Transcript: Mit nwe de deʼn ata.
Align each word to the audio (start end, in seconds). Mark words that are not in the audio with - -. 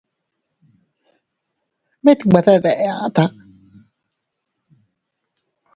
Mit 2.03 2.19
nwe 2.29 2.39
de 2.45 2.55
deʼn 2.63 2.93
ata. 3.05 3.23